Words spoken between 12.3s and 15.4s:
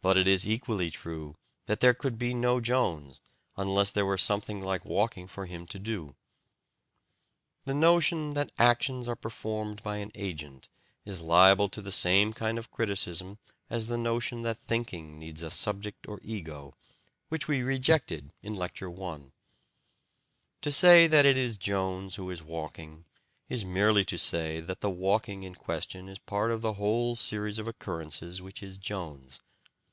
kind of criticism as the notion that thinking